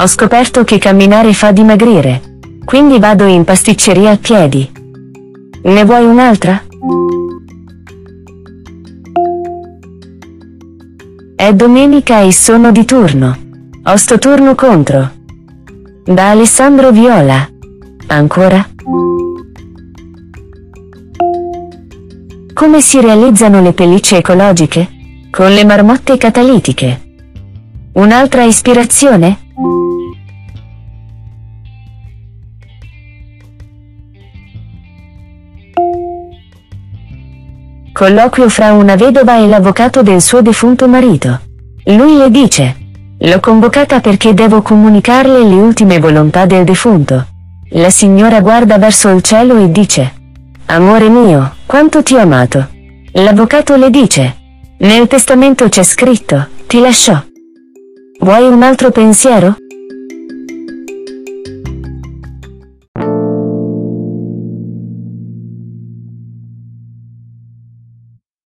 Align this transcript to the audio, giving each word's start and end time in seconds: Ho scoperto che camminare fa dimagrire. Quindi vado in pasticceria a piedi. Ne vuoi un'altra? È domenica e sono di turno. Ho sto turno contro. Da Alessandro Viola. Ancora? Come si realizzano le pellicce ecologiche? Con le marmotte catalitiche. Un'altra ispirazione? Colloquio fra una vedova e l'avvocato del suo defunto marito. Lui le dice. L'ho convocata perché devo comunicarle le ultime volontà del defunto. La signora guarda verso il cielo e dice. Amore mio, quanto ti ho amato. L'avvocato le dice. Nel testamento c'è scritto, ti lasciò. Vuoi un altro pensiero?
Ho 0.00 0.06
scoperto 0.06 0.62
che 0.62 0.78
camminare 0.78 1.32
fa 1.32 1.50
dimagrire. 1.50 2.38
Quindi 2.64 3.00
vado 3.00 3.24
in 3.24 3.42
pasticceria 3.42 4.12
a 4.12 4.16
piedi. 4.16 4.70
Ne 5.64 5.84
vuoi 5.84 6.04
un'altra? 6.04 6.62
È 11.34 11.52
domenica 11.52 12.20
e 12.20 12.32
sono 12.32 12.70
di 12.70 12.84
turno. 12.84 13.36
Ho 13.82 13.96
sto 13.96 14.20
turno 14.20 14.54
contro. 14.54 15.10
Da 16.04 16.30
Alessandro 16.30 16.92
Viola. 16.92 17.48
Ancora? 18.06 18.68
Come 22.54 22.80
si 22.80 23.00
realizzano 23.00 23.60
le 23.60 23.72
pellicce 23.72 24.18
ecologiche? 24.18 24.88
Con 25.32 25.52
le 25.52 25.64
marmotte 25.64 26.16
catalitiche. 26.16 27.14
Un'altra 27.94 28.44
ispirazione? 28.44 29.46
Colloquio 37.98 38.48
fra 38.48 38.74
una 38.74 38.94
vedova 38.94 39.38
e 39.38 39.48
l'avvocato 39.48 40.04
del 40.04 40.20
suo 40.20 40.40
defunto 40.40 40.86
marito. 40.86 41.40
Lui 41.86 42.16
le 42.16 42.30
dice. 42.30 42.76
L'ho 43.18 43.40
convocata 43.40 43.98
perché 43.98 44.34
devo 44.34 44.62
comunicarle 44.62 45.42
le 45.42 45.56
ultime 45.56 45.98
volontà 45.98 46.46
del 46.46 46.62
defunto. 46.62 47.26
La 47.70 47.90
signora 47.90 48.40
guarda 48.40 48.78
verso 48.78 49.08
il 49.08 49.20
cielo 49.20 49.56
e 49.56 49.72
dice. 49.72 50.12
Amore 50.66 51.08
mio, 51.08 51.56
quanto 51.66 52.04
ti 52.04 52.14
ho 52.14 52.20
amato. 52.20 52.68
L'avvocato 53.14 53.74
le 53.74 53.90
dice. 53.90 54.36
Nel 54.78 55.08
testamento 55.08 55.68
c'è 55.68 55.82
scritto, 55.82 56.46
ti 56.68 56.78
lasciò. 56.78 57.20
Vuoi 58.20 58.46
un 58.46 58.62
altro 58.62 58.92
pensiero? 58.92 59.56